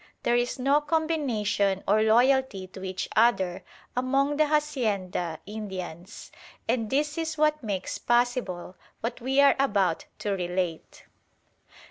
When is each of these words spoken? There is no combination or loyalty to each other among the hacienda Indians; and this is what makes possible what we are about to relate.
There 0.23 0.35
is 0.35 0.57
no 0.57 0.81
combination 0.81 1.83
or 1.87 2.01
loyalty 2.01 2.65
to 2.65 2.83
each 2.83 3.07
other 3.15 3.63
among 3.95 4.37
the 4.37 4.47
hacienda 4.47 5.37
Indians; 5.45 6.31
and 6.67 6.89
this 6.89 7.19
is 7.19 7.37
what 7.37 7.61
makes 7.61 7.99
possible 7.99 8.75
what 9.01 9.21
we 9.21 9.39
are 9.41 9.55
about 9.59 10.05
to 10.17 10.31
relate. 10.31 11.05